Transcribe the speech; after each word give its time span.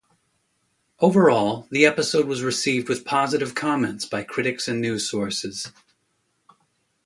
Overall, 0.99 1.67
the 1.69 1.85
episode 1.85 2.25
was 2.25 2.41
received 2.41 2.89
with 2.89 3.05
positive 3.05 3.53
comments 3.53 4.03
by 4.03 4.23
critics 4.23 4.67
and 4.67 4.81
news 4.81 5.07
sources. 5.07 5.71